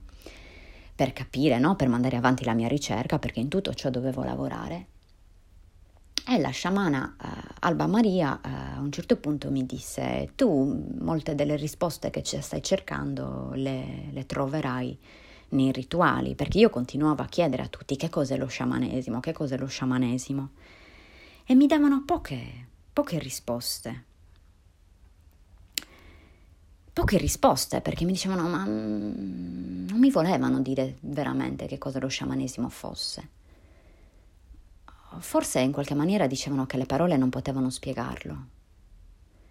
per 0.99 1.13
capire, 1.13 1.61
no? 1.61 1.77
per 1.77 1.87
mandare 1.87 2.17
avanti 2.17 2.45
la 2.45 2.55
mia 2.55 2.67
ricerca, 2.67 3.21
perché 3.21 3.39
in 3.39 3.47
tutto 3.47 3.73
ciò 3.73 3.89
dovevo 3.89 4.25
lavorare. 4.25 4.87
E 6.27 6.41
la 6.41 6.49
sciamana 6.49 7.15
eh, 7.23 7.55
Alba 7.61 7.87
Maria 7.87 8.41
eh, 8.41 8.49
a 8.49 8.81
un 8.81 8.91
certo 8.91 9.15
punto 9.15 9.49
mi 9.53 9.65
disse, 9.65 10.33
tu 10.35 10.97
molte 10.99 11.37
delle 11.37 11.55
risposte 11.55 12.11
che 12.11 12.25
stai 12.25 12.61
cercando 12.65 13.53
le, 13.55 14.09
le 14.11 14.27
troverai 14.27 14.99
nei 15.51 15.71
rituali, 15.71 16.35
perché 16.35 16.59
io 16.59 16.69
continuavo 16.69 17.23
a 17.23 17.27
chiedere 17.27 17.63
a 17.63 17.69
tutti 17.69 17.95
che 17.95 18.09
cos'è 18.09 18.37
lo 18.37 18.49
sciamanesimo, 18.49 19.21
che 19.21 19.33
cos'è 19.33 19.57
lo 19.57 19.67
sciamanesimo, 19.69 20.49
e 21.47 21.55
mi 21.55 21.69
davano 21.69 22.03
poche, 22.05 22.67
poche 22.93 23.21
risposte 23.21 24.07
poche 26.99 27.17
risposte 27.17 27.81
perché 27.81 28.05
mi 28.05 28.11
dicevano 28.11 28.49
ma 28.49 28.65
mm, 28.67 29.87
non 29.87 30.01
mi 30.01 30.11
volevano 30.11 30.61
dire 30.61 30.97
veramente 31.03 31.67
che 31.67 31.79
cosa 31.79 32.01
lo 32.01 32.09
sciamanesimo 32.09 32.69
fosse. 32.69 33.29
Forse 35.21 35.61
in 35.61 35.71
qualche 35.71 35.95
maniera 35.95 36.27
dicevano 36.27 36.67
che 36.67 36.77
le 36.77 36.87
parole 36.87 37.17
non 37.17 37.31
potevano 37.31 37.71
spiegarlo. 37.71 38.47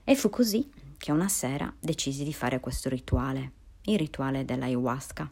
E 0.03 0.15
fu 0.15 0.29
così 0.29 0.69
che 0.97 1.13
una 1.13 1.29
sera 1.29 1.73
decisi 1.79 2.25
di 2.25 2.33
fare 2.33 2.59
questo 2.59 2.89
rituale, 2.89 3.51
il 3.83 3.97
rituale 3.97 4.43
dell'ayahuasca. 4.43 5.31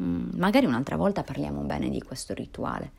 Mm, 0.00 0.30
magari 0.36 0.66
un'altra 0.66 0.94
volta 0.94 1.24
parliamo 1.24 1.62
bene 1.62 1.90
di 1.90 2.00
questo 2.00 2.34
rituale. 2.34 2.92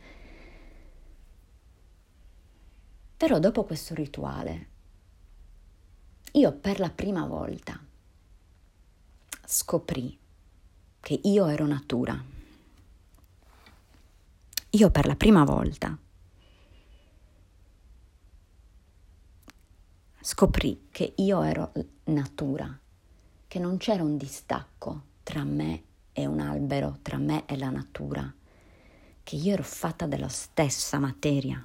Però 3.16 3.40
dopo 3.40 3.64
questo 3.64 3.94
rituale 3.94 4.72
io 6.36 6.52
per 6.52 6.80
la 6.80 6.90
prima 6.90 7.28
volta 7.28 7.80
scoprì 9.46 10.18
che 11.00 11.20
io 11.24 11.46
ero 11.46 11.68
natura. 11.68 12.20
Io 14.72 14.90
per 14.90 15.06
la 15.06 15.16
prima 15.16 15.44
volta 15.44 15.96
scoprì 20.20 20.88
che 20.90 21.14
io 21.18 21.44
ero 21.44 21.72
natura, 22.06 22.80
che 23.48 23.60
non 23.60 23.78
c'era 23.78 24.02
un 24.02 24.18
distacco 24.18 25.02
tra 25.22 25.44
me 25.44 25.84
e 26.14 26.26
un 26.26 26.40
albero, 26.40 26.98
tra 27.04 27.18
me 27.18 27.46
e 27.46 27.58
la 27.58 27.70
natura, 27.70 28.34
che 29.22 29.36
io 29.36 29.54
ero 29.54 29.64
fatta 29.64 30.08
della 30.08 30.30
stessa 30.30 30.98
materia. 30.98 31.64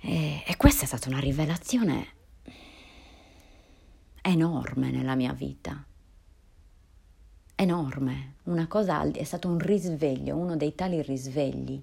E, 0.00 0.42
e 0.46 0.56
questa 0.56 0.84
è 0.84 0.86
stata 0.86 1.08
una 1.08 1.18
rivelazione 1.18 2.06
enorme 4.22 4.90
nella 4.90 5.14
mia 5.14 5.32
vita. 5.32 5.84
Enorme, 7.54 8.34
una 8.44 8.68
cosa, 8.68 9.02
è 9.10 9.24
stato 9.24 9.48
un 9.48 9.58
risveglio, 9.58 10.36
uno 10.36 10.56
dei 10.56 10.74
tali 10.74 11.02
risvegli 11.02 11.82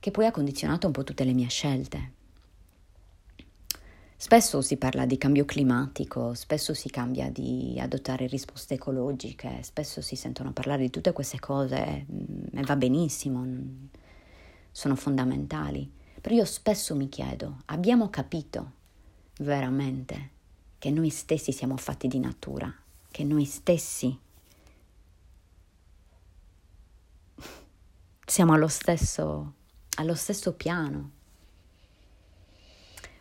che 0.00 0.10
poi 0.10 0.24
ha 0.24 0.30
condizionato 0.30 0.86
un 0.86 0.92
po' 0.94 1.04
tutte 1.04 1.24
le 1.24 1.34
mie 1.34 1.48
scelte. 1.48 2.12
Spesso 4.16 4.60
si 4.62 4.76
parla 4.76 5.06
di 5.06 5.18
cambio 5.18 5.44
climatico, 5.44 6.34
spesso 6.34 6.74
si 6.74 6.90
cambia 6.90 7.30
di 7.30 7.78
adottare 7.80 8.26
risposte 8.26 8.74
ecologiche, 8.74 9.62
spesso 9.62 10.00
si 10.00 10.16
sentono 10.16 10.52
parlare 10.52 10.82
di 10.82 10.90
tutte 10.90 11.12
queste 11.12 11.38
cose 11.38 12.06
mm, 12.10 12.58
e 12.58 12.62
va 12.62 12.76
benissimo, 12.76 13.46
sono 14.70 14.96
fondamentali. 14.96 15.90
Però 16.20 16.34
io 16.34 16.44
spesso 16.44 16.94
mi 16.94 17.08
chiedo, 17.08 17.62
abbiamo 17.66 18.10
capito 18.10 18.72
veramente 19.38 20.30
che 20.78 20.90
noi 20.90 21.10
stessi 21.10 21.52
siamo 21.52 21.76
fatti 21.76 22.08
di 22.08 22.18
natura, 22.18 22.74
che 23.10 23.24
noi 23.24 23.44
stessi 23.44 24.18
siamo 28.24 28.52
allo 28.52 28.68
stesso, 28.68 29.54
allo 29.96 30.14
stesso 30.14 30.54
piano? 30.54 31.10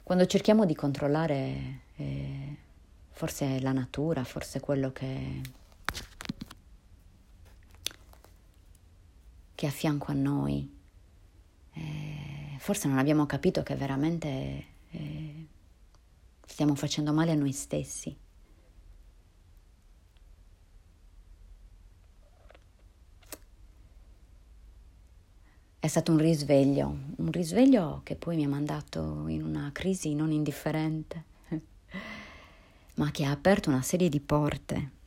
Quando 0.03 0.25
cerchiamo 0.25 0.65
di 0.65 0.75
controllare 0.75 1.81
eh, 1.95 2.57
forse 3.09 3.59
la 3.59 3.71
natura, 3.71 4.23
forse 4.23 4.59
quello 4.59 4.91
che, 4.91 5.41
che 9.55 9.65
è 9.65 9.69
a 9.69 9.71
fianco 9.71 10.11
a 10.11 10.15
noi, 10.15 10.78
eh, 11.73 12.55
forse 12.57 12.87
non 12.87 12.97
abbiamo 12.97 13.25
capito 13.25 13.63
che 13.63 13.75
veramente 13.75 14.65
eh, 14.91 15.45
stiamo 16.45 16.75
facendo 16.75 17.13
male 17.13 17.31
a 17.31 17.35
noi 17.35 17.51
stessi. 17.51 18.15
È 25.81 25.87
stato 25.87 26.11
un 26.11 26.17
risveglio, 26.17 26.87
un 27.15 27.31
risveglio 27.31 28.01
che 28.03 28.15
poi 28.15 28.35
mi 28.35 28.43
ha 28.43 28.49
mandato 28.49 29.27
in 29.27 29.41
una 29.43 29.69
crisi 29.71 30.13
non 30.13 30.31
indifferente, 30.31 31.23
ma 32.95 33.09
che 33.11 33.23
ha 33.23 33.31
aperto 33.31 33.69
una 33.69 33.81
serie 33.81 34.09
di 34.09 34.19
porte. 34.19 34.97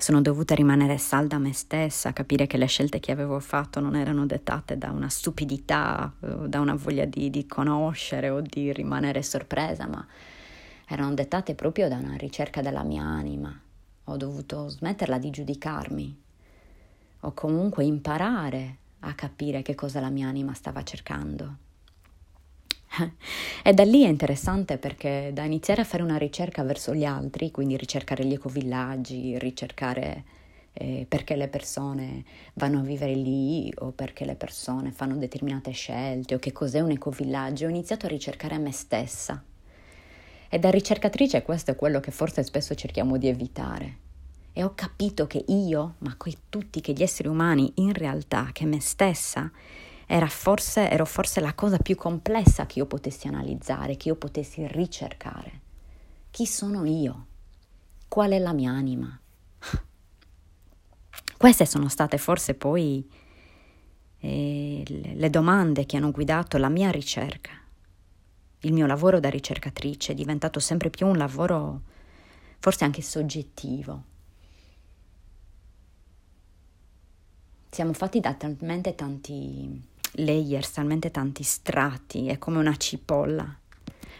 Sono 0.00 0.22
dovuta 0.22 0.54
rimanere 0.54 0.96
salda 0.96 1.36
a 1.36 1.38
me 1.38 1.52
stessa, 1.52 2.14
capire 2.14 2.46
che 2.46 2.56
le 2.56 2.64
scelte 2.64 3.00
che 3.00 3.12
avevo 3.12 3.38
fatto 3.38 3.80
non 3.80 3.94
erano 3.94 4.24
dettate 4.24 4.78
da 4.78 4.90
una 4.90 5.10
stupidità, 5.10 6.10
da 6.18 6.58
una 6.58 6.74
voglia 6.74 7.04
di, 7.04 7.28
di 7.28 7.46
conoscere 7.46 8.30
o 8.30 8.40
di 8.40 8.72
rimanere 8.72 9.22
sorpresa, 9.22 9.86
ma 9.86 10.04
erano 10.86 11.12
dettate 11.12 11.54
proprio 11.54 11.86
da 11.88 11.98
una 11.98 12.16
ricerca 12.16 12.62
della 12.62 12.82
mia 12.82 13.02
anima. 13.02 13.54
Ho 14.04 14.16
dovuto 14.16 14.68
smetterla 14.68 15.18
di 15.18 15.28
giudicarmi, 15.28 16.22
o 17.20 17.32
comunque 17.34 17.84
imparare 17.84 18.76
a 19.00 19.12
capire 19.12 19.60
che 19.60 19.74
cosa 19.74 20.00
la 20.00 20.08
mia 20.08 20.28
anima 20.28 20.54
stava 20.54 20.82
cercando. 20.82 21.56
E 23.62 23.74
da 23.74 23.84
lì 23.84 24.04
è 24.04 24.08
interessante 24.08 24.78
perché 24.78 25.30
da 25.32 25.44
iniziare 25.44 25.82
a 25.82 25.84
fare 25.84 26.02
una 26.02 26.16
ricerca 26.16 26.62
verso 26.62 26.94
gli 26.94 27.04
altri, 27.04 27.50
quindi 27.50 27.76
ricercare 27.76 28.24
gli 28.24 28.32
ecovillaggi, 28.32 29.38
ricercare 29.38 30.24
eh, 30.72 31.04
perché 31.08 31.36
le 31.36 31.48
persone 31.48 32.24
vanno 32.54 32.78
a 32.78 32.82
vivere 32.82 33.14
lì 33.14 33.72
o 33.78 33.90
perché 33.90 34.24
le 34.24 34.34
persone 34.34 34.92
fanno 34.92 35.16
determinate 35.16 35.72
scelte 35.72 36.34
o 36.34 36.38
che 36.38 36.52
cos'è 36.52 36.80
un 36.80 36.90
ecovillaggio, 36.90 37.66
ho 37.66 37.68
iniziato 37.70 38.06
a 38.06 38.08
ricercare 38.08 38.58
me 38.58 38.72
stessa. 38.72 39.42
E 40.48 40.58
da 40.58 40.70
ricercatrice 40.70 41.42
questo 41.42 41.70
è 41.70 41.76
quello 41.76 42.00
che 42.00 42.10
forse 42.10 42.42
spesso 42.42 42.74
cerchiamo 42.74 43.18
di 43.18 43.28
evitare, 43.28 43.98
e 44.52 44.64
ho 44.64 44.72
capito 44.74 45.26
che 45.26 45.44
io, 45.48 45.94
ma 45.98 46.14
qui 46.16 46.36
tutti 46.48 46.80
che 46.80 46.92
gli 46.92 47.02
esseri 47.02 47.28
umani, 47.28 47.72
in 47.76 47.92
realtà, 47.92 48.50
che 48.52 48.66
me 48.66 48.80
stessa, 48.80 49.50
era 50.12 50.26
forse, 50.26 50.90
ero 50.90 51.04
forse 51.04 51.40
la 51.40 51.54
cosa 51.54 51.78
più 51.78 51.94
complessa 51.94 52.66
che 52.66 52.80
io 52.80 52.86
potessi 52.86 53.28
analizzare, 53.28 53.96
che 53.96 54.08
io 54.08 54.16
potessi 54.16 54.66
ricercare. 54.66 55.60
Chi 56.32 56.46
sono 56.46 56.84
io? 56.84 57.26
Qual 58.08 58.32
è 58.32 58.40
la 58.40 58.52
mia 58.52 58.72
anima? 58.72 59.16
Queste 61.38 61.64
sono 61.64 61.88
state 61.88 62.18
forse 62.18 62.54
poi 62.54 63.08
eh, 64.18 64.82
le 65.14 65.30
domande 65.30 65.86
che 65.86 65.96
hanno 65.96 66.10
guidato 66.10 66.58
la 66.58 66.68
mia 66.68 66.90
ricerca. 66.90 67.52
Il 68.62 68.72
mio 68.72 68.86
lavoro 68.86 69.20
da 69.20 69.30
ricercatrice 69.30 70.10
è 70.10 70.16
diventato 70.16 70.58
sempre 70.58 70.90
più 70.90 71.06
un 71.06 71.18
lavoro 71.18 71.82
forse 72.58 72.82
anche 72.82 73.00
soggettivo, 73.00 74.02
siamo 77.70 77.92
fatti 77.92 78.18
da 78.18 78.34
talmente 78.34 78.96
tanti 78.96 79.88
layers, 80.12 80.72
talmente 80.72 81.10
tanti 81.10 81.42
strati, 81.42 82.28
è 82.28 82.38
come 82.38 82.58
una 82.58 82.76
cipolla. 82.76 83.58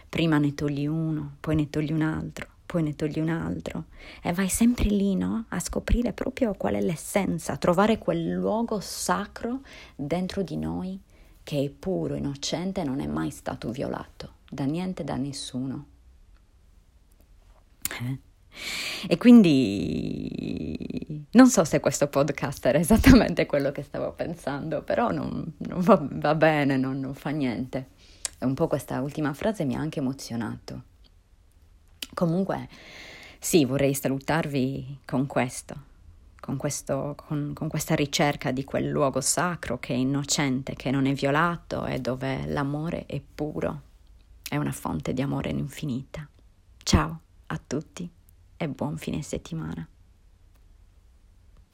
Prima 0.09 0.37
ne 0.37 0.53
togli 0.53 0.85
uno, 0.87 1.37
poi 1.39 1.55
ne 1.55 1.69
togli 1.69 1.91
un 1.91 2.01
altro, 2.01 2.47
poi 2.65 2.83
ne 2.83 2.95
togli 2.95 3.19
un 3.19 3.29
altro 3.29 3.85
e 4.21 4.33
vai 4.33 4.49
sempre 4.49 4.89
lì, 4.89 5.15
no? 5.15 5.45
A 5.49 5.59
scoprire 5.59 6.11
proprio 6.11 6.53
qual 6.53 6.75
è 6.75 6.81
l'essenza, 6.81 7.57
trovare 7.57 7.97
quel 7.97 8.31
luogo 8.31 8.79
sacro 8.81 9.61
dentro 9.95 10.41
di 10.41 10.57
noi 10.57 10.99
che 11.43 11.63
è 11.63 11.69
puro, 11.69 12.15
innocente 12.15 12.83
non 12.83 12.99
è 12.99 13.07
mai 13.07 13.31
stato 13.31 13.71
violato 13.71 14.39
da 14.49 14.65
niente, 14.65 15.03
da 15.03 15.15
nessuno. 15.15 15.85
Eh? 18.01 18.19
E 19.07 19.17
quindi 19.17 20.60
non 21.31 21.49
so 21.49 21.63
se 21.63 21.79
questo 21.79 22.07
podcast 22.07 22.65
era 22.65 22.77
esattamente 22.79 23.45
quello 23.45 23.71
che 23.71 23.83
stavo 23.83 24.11
pensando, 24.11 24.81
però 24.81 25.11
non, 25.11 25.53
non 25.57 25.79
va, 25.81 25.99
va, 26.11 26.35
bene, 26.35 26.77
non, 26.77 26.99
non 26.99 27.13
fa 27.13 27.29
niente. 27.29 27.89
E 28.37 28.45
un 28.45 28.53
po' 28.53 28.67
questa 28.67 28.99
ultima 29.01 29.33
frase 29.33 29.63
mi 29.63 29.75
ha 29.75 29.79
anche 29.79 29.99
emozionato. 29.99 30.83
Comunque, 32.13 32.67
sì, 33.39 33.63
vorrei 33.63 33.93
salutarvi 33.93 34.99
con 35.05 35.25
questo, 35.25 35.75
con, 36.39 36.57
questo, 36.57 37.15
con, 37.15 37.53
con, 37.53 37.69
questa 37.69 37.95
ricerca 37.95 38.51
di 38.51 38.65
quel 38.65 38.89
luogo 38.89 39.21
sacro 39.21 39.79
che 39.79 39.93
è 39.93 39.97
innocente, 39.97 40.75
che 40.75 40.91
non 40.91 41.05
è 41.05 41.13
violato 41.13 41.85
e 41.85 41.99
dove 41.99 42.45
l'amore 42.47 43.05
è 43.05 43.21
puro, 43.21 43.81
è 44.49 44.57
una 44.57 44.73
fonte 44.73 45.13
di 45.13 45.21
amore 45.21 45.49
infinita. 45.49 46.27
Ciao 46.83 47.21
a 47.47 47.61
tutti 47.65 48.09
e 48.57 48.67
buon 48.67 48.97
fine 48.97 49.21
settimana. 49.21 49.87